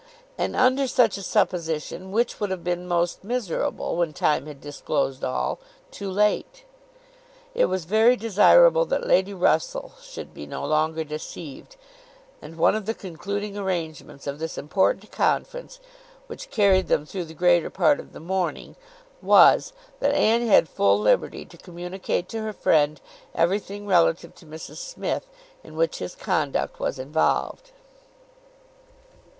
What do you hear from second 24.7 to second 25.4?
Smith,